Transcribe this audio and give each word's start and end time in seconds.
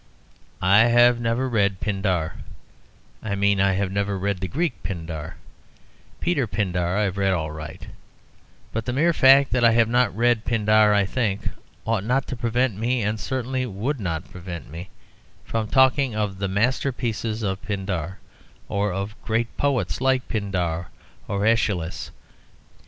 I 0.63 0.85
have 0.85 1.19
never 1.19 1.47
read 1.47 1.79
Pindar 1.79 2.37
(I 3.21 3.35
mean 3.35 3.61
I 3.61 3.73
have 3.73 3.91
never 3.91 4.17
read 4.17 4.39
the 4.39 4.47
Greek 4.47 4.81
Pindar; 4.81 5.35
Peter 6.19 6.47
Pindar 6.47 6.97
I 6.97 7.03
have 7.03 7.19
read 7.19 7.33
all 7.33 7.51
right), 7.51 7.85
but 8.71 8.85
the 8.85 8.93
mere 8.93 9.13
fact 9.13 9.51
that 9.51 9.63
I 9.63 9.73
have 9.73 9.87
not 9.87 10.15
read 10.15 10.43
Pindar, 10.43 10.91
I 10.91 11.05
think, 11.05 11.49
ought 11.85 12.03
not 12.03 12.25
to 12.29 12.35
prevent 12.35 12.75
me 12.77 13.03
and 13.03 13.19
certainly 13.19 13.67
would 13.67 13.99
not 13.99 14.31
prevent 14.31 14.71
me 14.71 14.89
from 15.45 15.67
talking 15.67 16.15
of 16.15 16.39
"the 16.39 16.47
masterpieces 16.47 17.43
of 17.43 17.61
Pindar," 17.61 18.17
or 18.67 18.91
of 18.91 19.13
"great 19.23 19.55
poets 19.55 20.01
like 20.01 20.27
Pindar 20.27 20.87
or 21.27 21.41
Æschylus." 21.41 22.09